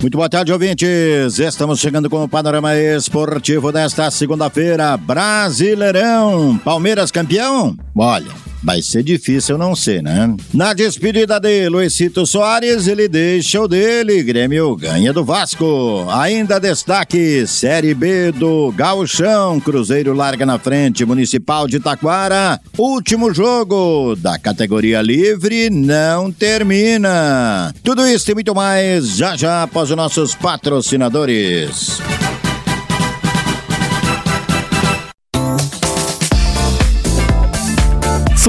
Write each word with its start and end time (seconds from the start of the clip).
Muito 0.00 0.16
boa 0.16 0.30
tarde, 0.30 0.50
ouvintes. 0.50 1.38
Estamos 1.38 1.78
chegando 1.78 2.08
com 2.08 2.24
o 2.24 2.28
panorama 2.28 2.74
esportivo 2.74 3.70
desta 3.70 4.10
segunda-feira. 4.10 4.96
Brasileirão. 4.96 6.58
Palmeiras 6.64 7.10
campeão? 7.10 7.76
Olha, 7.94 8.30
Vai 8.62 8.82
ser 8.82 9.02
difícil 9.02 9.56
não 9.56 9.74
ser, 9.74 10.02
né? 10.02 10.34
Na 10.52 10.74
despedida 10.74 11.40
de 11.40 11.68
Luizito 11.68 12.26
Soares, 12.26 12.86
ele 12.86 13.08
deixa 13.08 13.60
o 13.60 13.66
dele. 13.66 14.22
Grêmio 14.22 14.76
ganha 14.76 15.12
do 15.12 15.24
Vasco. 15.24 16.06
Ainda 16.10 16.60
destaque: 16.60 17.46
Série 17.46 17.94
B 17.94 18.32
do 18.32 18.70
Gauchão. 18.72 19.58
Cruzeiro 19.60 20.12
larga 20.12 20.44
na 20.44 20.58
frente. 20.58 21.04
Municipal 21.04 21.66
de 21.66 21.80
Taquara. 21.80 22.60
Último 22.76 23.32
jogo 23.32 24.14
da 24.16 24.38
categoria 24.38 25.00
livre 25.00 25.70
não 25.70 26.30
termina. 26.30 27.74
Tudo 27.82 28.06
isso 28.06 28.30
e 28.30 28.34
muito 28.34 28.54
mais 28.54 29.16
já 29.16 29.36
já 29.36 29.62
após 29.62 29.90
os 29.90 29.96
nossos 29.96 30.34
patrocinadores. 30.34 31.98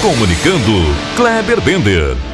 Comunicando, 0.00 0.94
Kleber 1.16 1.60
Bender. 1.60 2.27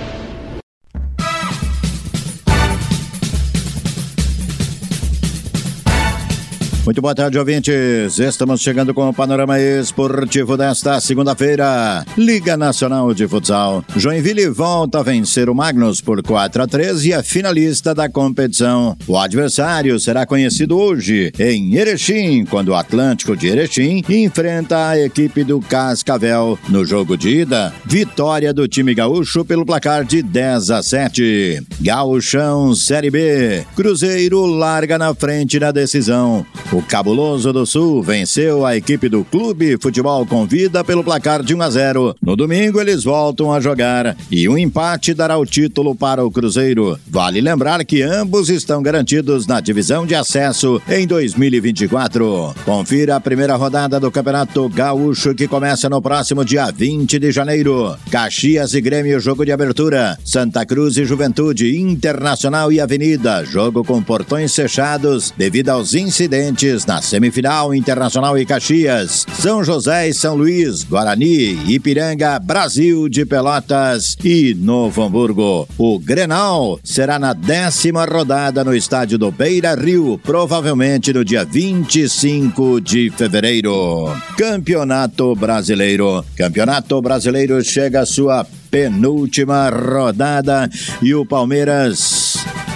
Muito 6.85 7.01
boa 7.01 7.15
tarde, 7.15 7.39
ouvintes. 7.39 8.19
Estamos 8.19 8.61
chegando 8.61 8.93
com 8.93 9.09
o 9.09 9.15
panorama 9.15 9.59
esportivo 9.59 10.55
desta 10.55 11.01
segunda-feira. 11.01 12.05
Liga 12.15 12.59
Nacional 12.59 13.15
de 13.15 13.27
Futsal. 13.27 13.83
Joinville 13.97 14.51
volta 14.51 14.99
a 14.99 15.03
vencer 15.03 15.49
o 15.49 15.55
Magnus 15.55 16.03
por 16.03 16.23
4 16.23 16.63
a 16.63 16.67
3 16.67 17.07
e 17.07 17.13
é 17.15 17.23
finalista 17.23 17.95
da 17.95 18.07
competição. 18.07 18.95
O 19.09 19.17
adversário 19.17 19.99
será 19.99 20.27
conhecido 20.27 20.79
hoje 20.79 21.33
em 21.39 21.75
Erechim, 21.75 22.45
quando 22.45 22.69
o 22.69 22.75
Atlântico 22.75 23.35
de 23.35 23.47
Erechim 23.47 24.05
enfrenta 24.07 24.89
a 24.89 25.01
equipe 25.01 25.43
do 25.43 25.61
Cascavel. 25.61 26.59
No 26.69 26.85
jogo 26.85 27.17
de 27.17 27.31
ida, 27.31 27.73
vitória 27.87 28.53
do 28.53 28.69
time 28.69 28.93
gaúcho 28.93 29.43
pelo 29.43 29.65
placar 29.65 30.05
de 30.05 30.23
10 30.23 30.71
a 30.71 30.83
7. 30.83 31.63
Gaúchão 31.81 32.75
Série 32.75 33.11
B. 33.11 33.65
Cruzeiro 33.75 34.45
larga 34.45 34.99
na 34.99 35.15
frente 35.15 35.59
na 35.59 35.73
decisão. 35.73 36.45
O 36.75 36.83
Cabuloso 36.83 37.53
do 37.53 37.65
Sul 37.65 38.03
venceu 38.03 38.67
a 38.67 38.77
equipe 38.77 39.09
do 39.09 39.25
Clube 39.25 39.79
Futebol 39.81 40.27
Convida 40.27 40.83
pelo 40.83 41.05
placar 41.05 41.41
de 41.41 41.55
1 41.55 41.63
a 41.63 41.71
0. 41.71 42.17
No 42.21 42.35
domingo 42.35 42.81
eles 42.81 43.05
voltam 43.05 43.53
a 43.53 43.61
jogar 43.61 44.17
e 44.29 44.49
um 44.49 44.59
empate 44.59 45.15
dará 45.15 45.39
o 45.39 45.47
título 45.47 45.95
para 45.95 46.25
o 46.25 46.33
Cruzeiro. 46.33 46.99
Vale 47.07 47.41
lembrar 47.41 47.85
que 47.85 48.03
ambos 48.03 48.49
estão 48.49 48.83
garantidos 48.83 49.47
na 49.47 49.61
divisão 49.61 50.05
de 50.05 50.17
acesso 50.17 50.83
em 50.89 51.07
2024. 51.07 52.53
Confira 52.65 53.15
a 53.15 53.21
primeira 53.21 53.55
rodada 53.55 54.01
do 54.01 54.11
Campeonato 54.11 54.69
Gaúcho 54.69 55.33
que 55.33 55.47
começa 55.47 55.89
no 55.89 56.03
próximo 56.03 56.45
dia 56.45 56.73
20 56.73 57.21
de 57.21 57.31
janeiro. 57.31 57.97
Caxias 58.11 58.75
e 58.75 58.81
Grêmio 58.81 59.21
jogo 59.21 59.45
de 59.45 59.53
abertura. 59.53 60.19
Santa 60.25 60.67
Cruz 60.67 60.97
e 60.97 61.05
Juventude 61.05 61.79
Internacional 61.79 62.73
e 62.73 62.81
Avenida 62.81 63.45
jogo 63.45 63.85
com 63.85 64.03
portões 64.03 64.53
fechados 64.53 65.33
devido 65.39 65.69
aos 65.69 65.95
incidentes 65.95 66.64
na 66.87 67.03
semifinal 67.03 67.75
Internacional 67.75 68.39
e 68.39 68.47
Caxias, 68.47 69.27
São 69.39 69.63
José 69.63 70.09
e 70.09 70.15
São 70.15 70.35
Luís, 70.35 70.83
Guarani, 70.83 71.59
Ipiranga, 71.71 72.39
Brasil 72.39 73.07
de 73.07 73.27
Pelotas 73.27 74.17
e 74.25 74.55
Novo 74.55 75.03
Hamburgo. 75.03 75.69
O 75.77 75.99
Grenal 75.99 76.81
será 76.83 77.19
na 77.19 77.35
décima 77.35 78.07
rodada 78.07 78.65
no 78.65 78.75
estádio 78.75 79.19
do 79.19 79.31
Beira 79.31 79.75
Rio, 79.75 80.19
provavelmente 80.23 81.13
no 81.13 81.23
dia 81.23 81.45
25 81.45 82.81
de 82.81 83.11
fevereiro. 83.11 84.11
Campeonato 84.39 85.35
Brasileiro. 85.35 86.25
Campeonato 86.35 87.03
Brasileiro 87.03 87.63
chega 87.63 88.01
à 88.01 88.07
sua 88.07 88.47
penúltima 88.71 89.69
rodada 89.69 90.69
e 91.03 91.15
o 91.15 91.27
Palmeiras 91.27 92.24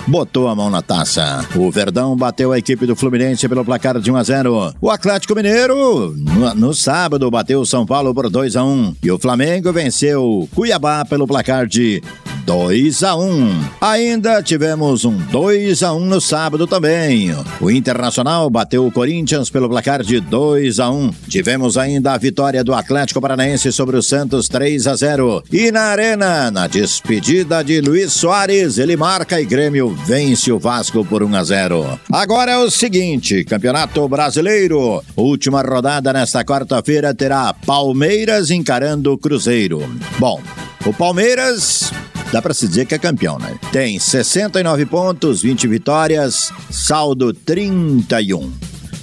botou 0.08 0.48
a 0.48 0.56
mão 0.56 0.70
na 0.70 0.80
taça. 0.80 1.46
O 1.54 1.70
Verdão 1.70 2.16
bateu 2.16 2.50
a 2.50 2.58
equipe 2.58 2.86
do 2.86 2.96
Fluminense 2.96 3.46
pelo 3.46 3.64
placar 3.64 4.00
de 4.00 4.10
1 4.10 4.16
a 4.16 4.22
0. 4.22 4.74
O 4.80 4.90
Atlético 4.90 5.34
Mineiro, 5.34 6.14
no, 6.16 6.54
no 6.54 6.74
sábado, 6.74 7.30
bateu 7.30 7.60
o 7.60 7.66
São 7.66 7.84
Paulo 7.84 8.14
por 8.14 8.30
2 8.30 8.56
a 8.56 8.64
1. 8.64 8.96
E 9.02 9.10
o 9.10 9.18
Flamengo 9.18 9.72
venceu 9.72 10.48
Cuiabá 10.54 11.04
pelo 11.04 11.26
placar 11.26 11.66
de 11.66 12.02
2 12.48 13.02
a 13.02 13.14
1. 13.14 13.64
Ainda 13.78 14.42
tivemos 14.42 15.04
um 15.04 15.18
2 15.18 15.82
a 15.82 15.92
1 15.92 16.00
no 16.06 16.18
sábado 16.18 16.66
também. 16.66 17.36
O 17.60 17.70
Internacional 17.70 18.48
bateu 18.48 18.86
o 18.86 18.90
Corinthians 18.90 19.50
pelo 19.50 19.68
placar 19.68 20.02
de 20.02 20.18
2 20.18 20.80
a 20.80 20.88
1. 20.88 21.10
Tivemos 21.28 21.76
ainda 21.76 22.14
a 22.14 22.16
vitória 22.16 22.64
do 22.64 22.72
Atlético 22.72 23.20
Paranaense 23.20 23.70
sobre 23.70 23.98
o 23.98 24.02
Santos 24.02 24.48
3 24.48 24.86
a 24.86 24.96
0. 24.96 25.44
E 25.52 25.70
na 25.70 25.82
Arena, 25.82 26.50
na 26.50 26.66
despedida 26.66 27.62
de 27.62 27.82
Luiz 27.82 28.14
Soares, 28.14 28.78
ele 28.78 28.96
marca 28.96 29.38
e 29.38 29.44
Grêmio 29.44 29.94
vence 30.06 30.50
o 30.50 30.58
Vasco 30.58 31.04
por 31.04 31.22
1 31.22 31.36
a 31.36 31.44
0. 31.44 32.00
Agora 32.10 32.52
é 32.52 32.56
o 32.56 32.70
seguinte, 32.70 33.44
Campeonato 33.44 34.08
Brasileiro, 34.08 35.04
última 35.14 35.60
rodada 35.60 36.14
nesta 36.14 36.42
quarta-feira 36.46 37.12
terá 37.12 37.52
Palmeiras 37.52 38.50
encarando 38.50 39.12
o 39.12 39.18
Cruzeiro. 39.18 39.86
Bom, 40.18 40.40
o 40.86 40.94
Palmeiras 40.94 41.92
dá 42.32 42.42
para 42.42 42.54
se 42.54 42.68
dizer 42.68 42.86
que 42.86 42.94
é 42.94 42.98
campeão, 42.98 43.38
né? 43.38 43.58
Tem 43.72 43.98
69 43.98 44.86
pontos, 44.86 45.42
20 45.42 45.66
vitórias, 45.66 46.52
saldo 46.70 47.32
31. 47.32 48.52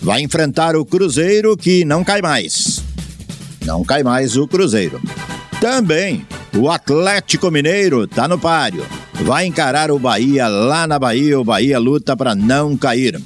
Vai 0.02 0.22
enfrentar 0.22 0.76
o 0.76 0.86
Cruzeiro 0.86 1.58
que 1.58 1.84
não 1.84 2.04
cai 2.04 2.22
mais. 2.22 2.84
Não 3.66 3.84
cai 3.84 4.04
mais 4.04 4.38
o 4.38 4.48
Cruzeiro. 4.48 5.02
Também 5.60 6.26
o 6.56 6.70
Atlético 6.70 7.50
Mineiro 7.50 8.08
tá 8.08 8.28
no 8.28 8.38
páreo. 8.38 8.86
Vai 9.24 9.46
encarar 9.46 9.90
o 9.90 9.98
Bahia 9.98 10.48
lá 10.48 10.86
na 10.86 11.00
Bahia. 11.00 11.40
O 11.40 11.44
Bahia 11.44 11.80
luta 11.80 12.16
para 12.16 12.36
não 12.36 12.78
cair. 12.78 13.20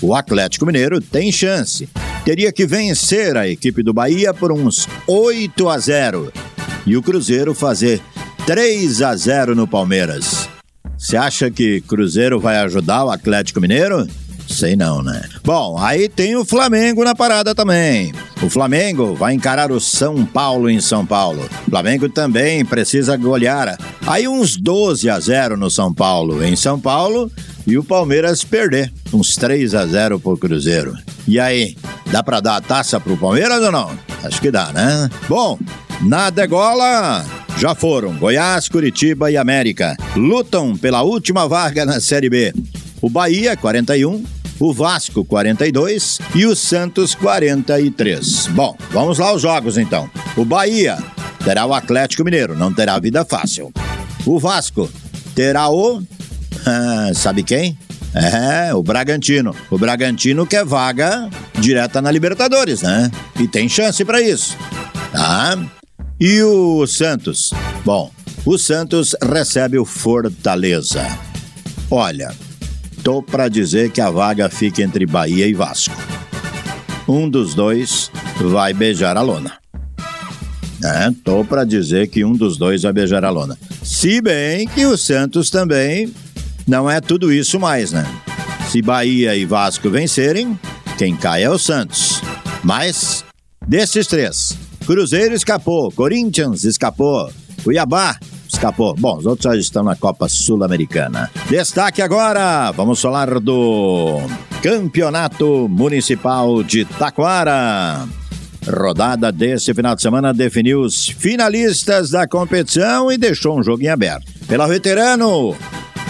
O 0.00 0.14
Atlético 0.14 0.66
Mineiro 0.66 1.00
tem 1.00 1.32
chance. 1.32 1.88
Teria 2.24 2.52
que 2.52 2.64
vencer 2.64 3.36
a 3.36 3.48
equipe 3.48 3.82
do 3.82 3.92
Bahia 3.92 4.32
por 4.32 4.52
uns 4.52 4.88
8 5.06 5.68
a 5.68 5.78
0 5.78 6.32
e 6.86 6.96
o 6.96 7.02
Cruzeiro 7.02 7.54
fazer 7.54 8.00
3 8.46 9.02
a 9.02 9.14
0 9.14 9.54
no 9.54 9.68
Palmeiras. 9.68 10.48
Você 10.98 11.16
acha 11.16 11.48
que 11.48 11.80
Cruzeiro 11.82 12.40
vai 12.40 12.56
ajudar 12.58 13.04
o 13.04 13.10
Atlético 13.10 13.60
Mineiro? 13.60 14.04
Sei 14.48 14.74
não, 14.74 15.00
né? 15.00 15.22
Bom, 15.44 15.78
aí 15.78 16.08
tem 16.08 16.34
o 16.34 16.44
Flamengo 16.44 17.04
na 17.04 17.14
parada 17.14 17.54
também. 17.54 18.12
O 18.42 18.50
Flamengo 18.50 19.14
vai 19.14 19.32
encarar 19.32 19.70
o 19.70 19.80
São 19.80 20.26
Paulo 20.26 20.68
em 20.68 20.80
São 20.80 21.06
Paulo. 21.06 21.48
O 21.66 21.70
Flamengo 21.70 22.08
também 22.08 22.64
precisa 22.64 23.16
golear. 23.16 23.78
Aí 24.04 24.26
uns 24.26 24.56
12 24.56 25.08
a 25.08 25.20
0 25.20 25.56
no 25.56 25.70
São 25.70 25.94
Paulo. 25.94 26.44
Em 26.44 26.56
São 26.56 26.80
Paulo 26.80 27.30
e 27.64 27.78
o 27.78 27.84
Palmeiras 27.84 28.42
perder. 28.42 28.92
Uns 29.12 29.36
3 29.36 29.72
a 29.74 29.86
0 29.86 30.18
pro 30.18 30.36
Cruzeiro. 30.36 30.94
E 31.28 31.38
aí, 31.38 31.76
dá 32.10 32.24
pra 32.24 32.40
dar 32.40 32.56
a 32.56 32.60
taça 32.60 32.98
pro 32.98 33.16
Palmeiras 33.16 33.62
ou 33.62 33.70
não? 33.70 33.96
Acho 34.24 34.40
que 34.40 34.50
dá, 34.50 34.72
né? 34.72 35.08
Bom, 35.28 35.58
na 36.02 36.30
degola, 36.30 37.24
já 37.62 37.76
foram 37.76 38.16
Goiás, 38.16 38.68
Curitiba 38.68 39.30
e 39.30 39.36
América. 39.36 39.96
Lutam 40.16 40.76
pela 40.76 41.02
última 41.02 41.46
vaga 41.46 41.86
na 41.86 42.00
Série 42.00 42.28
B. 42.28 42.52
O 43.00 43.08
Bahia, 43.08 43.56
41, 43.56 44.24
o 44.58 44.72
Vasco 44.72 45.24
42 45.24 46.18
e 46.34 46.44
o 46.44 46.56
Santos 46.56 47.14
43. 47.14 48.48
Bom, 48.48 48.76
vamos 48.90 49.20
lá 49.20 49.32
os 49.32 49.42
jogos 49.42 49.78
então. 49.78 50.10
O 50.36 50.44
Bahia 50.44 50.98
terá 51.44 51.64
o 51.64 51.72
Atlético 51.72 52.24
Mineiro, 52.24 52.56
não 52.56 52.74
terá 52.74 52.98
vida 52.98 53.24
fácil. 53.24 53.72
O 54.26 54.40
Vasco 54.40 54.90
terá 55.32 55.70
o. 55.70 56.02
Ah, 56.66 57.12
sabe 57.14 57.44
quem? 57.44 57.78
É, 58.12 58.74
o 58.74 58.82
Bragantino. 58.82 59.54
O 59.70 59.78
Bragantino 59.78 60.44
quer 60.48 60.64
vaga 60.64 61.30
direta 61.60 62.02
na 62.02 62.10
Libertadores, 62.10 62.82
né? 62.82 63.08
E 63.38 63.46
tem 63.46 63.68
chance 63.68 64.04
para 64.04 64.20
isso. 64.20 64.58
Tá? 65.12 65.56
E 66.24 66.40
o 66.40 66.86
Santos? 66.86 67.50
Bom, 67.84 68.08
o 68.46 68.56
Santos 68.56 69.16
recebe 69.20 69.76
o 69.76 69.84
Fortaleza. 69.84 71.04
Olha, 71.90 72.32
tô 73.02 73.20
para 73.20 73.48
dizer 73.48 73.90
que 73.90 74.00
a 74.00 74.08
vaga 74.08 74.48
fica 74.48 74.82
entre 74.82 75.04
Bahia 75.04 75.48
e 75.48 75.52
Vasco. 75.52 75.96
Um 77.08 77.28
dos 77.28 77.56
dois 77.56 78.08
vai 78.40 78.72
beijar 78.72 79.16
a 79.16 79.20
lona. 79.20 79.58
É, 80.84 81.10
tô 81.24 81.44
para 81.44 81.64
dizer 81.64 82.06
que 82.06 82.24
um 82.24 82.34
dos 82.34 82.56
dois 82.56 82.82
vai 82.82 82.92
beijar 82.92 83.24
a 83.24 83.30
lona. 83.30 83.58
Se 83.82 84.20
bem 84.20 84.68
que 84.68 84.86
o 84.86 84.96
Santos 84.96 85.50
também 85.50 86.14
não 86.68 86.88
é 86.88 87.00
tudo 87.00 87.32
isso 87.32 87.58
mais, 87.58 87.90
né? 87.90 88.06
Se 88.70 88.80
Bahia 88.80 89.34
e 89.34 89.44
Vasco 89.44 89.90
vencerem, 89.90 90.56
quem 90.96 91.16
cai 91.16 91.42
é 91.42 91.50
o 91.50 91.58
Santos. 91.58 92.22
Mas, 92.62 93.24
desses 93.66 94.06
três, 94.06 94.56
Cruzeiro 94.82 95.34
escapou, 95.34 95.90
Corinthians 95.92 96.64
escapou, 96.64 97.30
Cuiabá 97.62 98.18
escapou. 98.52 98.94
Bom, 98.98 99.18
os 99.18 99.26
outros 99.26 99.52
já 99.52 99.58
estão 99.58 99.82
na 99.82 99.96
Copa 99.96 100.28
Sul-Americana. 100.28 101.30
Destaque 101.48 102.02
agora, 102.02 102.70
vamos 102.72 103.00
falar 103.00 103.40
do 103.40 104.20
Campeonato 104.62 105.68
Municipal 105.68 106.62
de 106.62 106.84
Taquara. 106.84 108.06
Rodada 108.68 109.32
desse 109.32 109.74
final 109.74 109.96
de 109.96 110.02
semana 110.02 110.32
definiu 110.32 110.80
os 110.82 111.08
finalistas 111.08 112.10
da 112.10 112.28
competição 112.28 113.10
e 113.10 113.18
deixou 113.18 113.58
um 113.58 113.62
jogo 113.62 113.82
em 113.82 113.88
aberto. 113.88 114.30
Pela 114.46 114.68
veterano, 114.68 115.56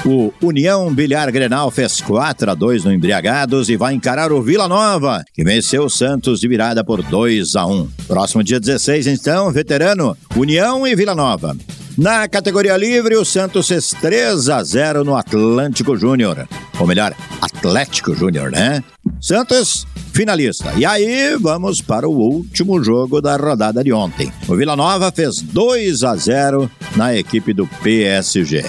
o 0.05 0.33
União 0.43 0.93
Bilhar 0.93 1.31
Grenal 1.31 1.71
fez 1.71 2.01
4 2.01 2.51
a 2.51 2.55
2 2.55 2.85
no 2.85 2.93
Embriagados 2.93 3.69
e 3.69 3.77
vai 3.77 3.95
encarar 3.95 4.33
o 4.33 4.43
Vila 4.43 4.67
Nova, 4.67 5.25
que 5.33 5.45
venceu 5.45 5.85
o 5.85 5.91
Santos 5.91 6.41
de 6.41 6.49
virada 6.49 6.83
por 6.83 7.03
2 7.03 7.55
a 7.57 7.67
1. 7.67 7.89
Próximo 8.07 8.43
dia 8.43 8.59
16, 8.59 9.07
então, 9.07 9.51
veterano, 9.53 10.17
União 10.37 10.87
e 10.87 10.95
Vila 10.97 11.15
Nova. 11.15 11.57
Na 11.97 12.27
categoria 12.27 12.77
livre, 12.77 13.17
o 13.17 13.25
Santos 13.25 13.69
fez 13.69 13.91
3 14.01 14.49
a 14.49 14.63
0 14.65 15.05
no 15.05 15.15
Atlântico 15.15 15.97
Júnior. 15.97 16.49
Ou 16.81 16.87
melhor, 16.87 17.15
Atlético 17.41 18.15
Júnior, 18.15 18.51
né? 18.51 18.83
Santos, 19.21 19.87
finalista. 20.13 20.73
E 20.77 20.87
aí, 20.87 21.37
vamos 21.39 21.81
para 21.81 22.09
o 22.09 22.13
último 22.13 22.83
jogo 22.83 23.21
da 23.21 23.37
rodada 23.37 23.85
de 23.85 23.93
ontem. 23.93 24.33
O 24.49 24.57
Vila 24.57 24.75
Nova 24.75 25.13
fez 25.13 25.43
2 25.43 26.03
a 26.03 26.17
0 26.17 26.71
na 26.97 27.15
equipe 27.15 27.53
do 27.53 27.67
PSG. 27.83 28.65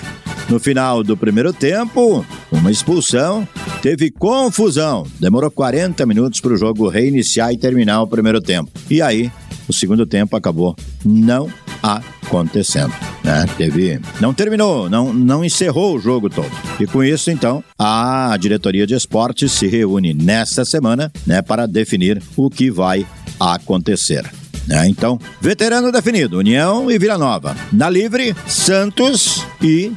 No 0.49 0.59
final 0.59 1.03
do 1.03 1.15
primeiro 1.15 1.53
tempo, 1.53 2.25
uma 2.51 2.71
expulsão, 2.71 3.47
teve 3.81 4.11
confusão. 4.11 5.05
Demorou 5.19 5.49
40 5.49 6.05
minutos 6.05 6.39
para 6.39 6.53
o 6.53 6.57
jogo 6.57 6.89
reiniciar 6.89 7.51
e 7.51 7.57
terminar 7.57 8.01
o 8.01 8.07
primeiro 8.07 8.41
tempo. 8.41 8.71
E 8.89 9.01
aí, 9.01 9.31
o 9.67 9.73
segundo 9.73 10.05
tempo 10.05 10.35
acabou 10.35 10.75
não 11.03 11.49
acontecendo. 11.81 12.93
Né? 13.23 13.45
Teve, 13.57 13.99
não 14.19 14.33
terminou, 14.33 14.89
não, 14.89 15.13
não 15.13 15.43
encerrou 15.43 15.95
o 15.95 15.99
jogo 15.99 16.29
todo. 16.29 16.51
E 16.79 16.85
com 16.85 17.03
isso, 17.03 17.31
então, 17.31 17.63
a 17.77 18.35
diretoria 18.39 18.85
de 18.85 18.93
esportes 18.93 19.51
se 19.51 19.67
reúne 19.67 20.13
nesta 20.13 20.65
semana 20.65 21.11
né, 21.25 21.41
para 21.41 21.65
definir 21.65 22.21
o 22.35 22.49
que 22.49 22.69
vai 22.69 23.05
acontecer. 23.39 24.29
Né? 24.67 24.87
Então, 24.87 25.19
veterano 25.41 25.91
definido, 25.91 26.37
União 26.37 26.89
e 26.89 26.97
Vila 26.97 27.17
Nova. 27.17 27.55
Na 27.71 27.89
livre, 27.89 28.35
Santos 28.47 29.45
e 29.61 29.91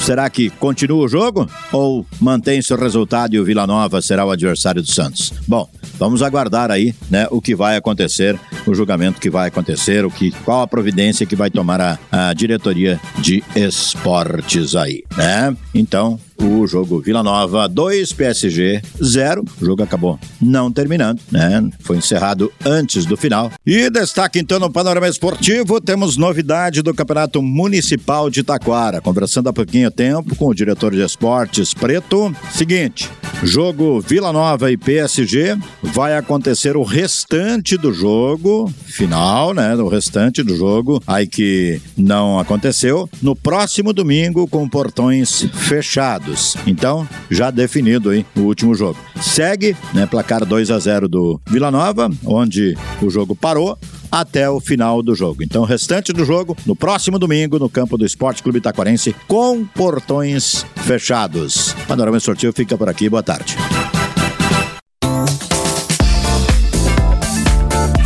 Será 0.00 0.28
que 0.30 0.50
continua 0.50 1.04
o 1.04 1.08
jogo 1.08 1.48
ou 1.70 2.06
mantém-se 2.20 2.72
o 2.72 2.76
resultado 2.76 3.34
e 3.34 3.38
o 3.38 3.44
Vila 3.44 3.66
Nova 3.66 4.00
será 4.00 4.24
o 4.24 4.30
adversário 4.30 4.82
do 4.82 4.90
Santos? 4.90 5.32
Bom, 5.46 5.68
vamos 5.98 6.22
aguardar 6.22 6.70
aí, 6.70 6.94
né, 7.10 7.28
o 7.30 7.40
que 7.40 7.54
vai 7.54 7.76
acontecer, 7.76 8.38
o 8.66 8.74
julgamento 8.74 9.20
que 9.20 9.30
vai 9.30 9.48
acontecer, 9.48 10.04
o 10.04 10.10
que, 10.10 10.30
qual 10.44 10.62
a 10.62 10.66
providência 10.66 11.26
que 11.26 11.36
vai 11.36 11.50
tomar 11.50 11.80
a, 11.80 11.98
a 12.10 12.34
diretoria 12.34 13.00
de 13.18 13.42
esportes 13.54 14.74
aí, 14.74 15.02
né? 15.16 15.56
Então, 15.74 16.18
o 16.42 16.66
jogo 16.66 17.00
Vila 17.00 17.22
Nova 17.22 17.68
2, 17.68 18.12
PSG 18.12 18.82
0. 19.02 19.44
O 19.60 19.64
jogo 19.64 19.82
acabou 19.82 20.18
não 20.40 20.72
terminando, 20.72 21.20
né? 21.30 21.68
Foi 21.80 21.98
encerrado 21.98 22.50
antes 22.64 23.04
do 23.04 23.16
final. 23.16 23.50
E 23.66 23.90
destaque 23.90 24.38
então 24.38 24.58
no 24.58 24.70
panorama 24.70 25.08
esportivo, 25.08 25.80
temos 25.80 26.16
novidade 26.16 26.82
do 26.82 26.94
Campeonato 26.94 27.42
Municipal 27.42 28.30
de 28.30 28.42
Taquara. 28.42 29.00
Conversando 29.00 29.48
há 29.48 29.52
pouquinho 29.52 29.90
tempo 29.90 30.34
com 30.34 30.46
o 30.46 30.54
diretor 30.54 30.92
de 30.92 31.02
esportes 31.02 31.74
Preto. 31.74 32.34
Seguinte, 32.52 33.10
jogo 33.42 34.00
Vila 34.00 34.32
Nova 34.32 34.70
e 34.70 34.76
PSG 34.76 35.58
vai 35.82 36.16
acontecer 36.16 36.76
o 36.76 36.82
restante 36.82 37.76
do 37.76 37.92
jogo, 37.92 38.49
final, 38.84 39.54
né? 39.54 39.74
O 39.76 39.88
restante 39.88 40.42
do 40.42 40.56
jogo, 40.56 41.02
aí 41.06 41.26
que 41.26 41.80
não 41.96 42.38
aconteceu, 42.38 43.08
no 43.22 43.34
próximo 43.34 43.92
domingo 43.92 44.46
com 44.48 44.68
portões 44.68 45.46
fechados. 45.52 46.56
Então, 46.66 47.08
já 47.30 47.50
definido 47.50 48.10
aí 48.10 48.24
o 48.36 48.40
último 48.40 48.74
jogo. 48.74 48.98
Segue, 49.20 49.76
né, 49.92 50.06
placar 50.06 50.44
2 50.44 50.70
a 50.70 50.78
0 50.78 51.08
do 51.08 51.40
Vila 51.48 51.70
Nova, 51.70 52.10
onde 52.24 52.76
o 53.02 53.10
jogo 53.10 53.34
parou 53.34 53.78
até 54.10 54.50
o 54.50 54.60
final 54.60 55.02
do 55.02 55.14
jogo. 55.14 55.42
Então, 55.42 55.64
restante 55.64 56.12
do 56.12 56.24
jogo 56.24 56.56
no 56.66 56.74
próximo 56.74 57.18
domingo 57.18 57.58
no 57.58 57.68
campo 57.68 57.96
do 57.96 58.04
Esporte 58.04 58.42
Clube 58.42 58.58
Itaquarense 58.58 59.14
com 59.28 59.64
portões 59.64 60.64
fechados. 60.84 61.74
Panorama 61.86 62.16
Esportivo 62.16 62.52
fica 62.52 62.76
por 62.76 62.88
aqui. 62.88 63.08
Boa 63.08 63.22
tarde. 63.22 63.56